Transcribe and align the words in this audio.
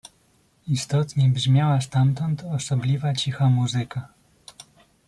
"Istotnie 0.67 1.29
brzmiała 1.29 1.81
stamtąd 1.81 2.43
osobliwa 2.43 3.13
cicha 3.13 3.49
muzyka." 3.49 4.07